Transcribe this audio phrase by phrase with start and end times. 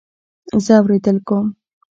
[0.65, 1.45] زه اورېدل کوم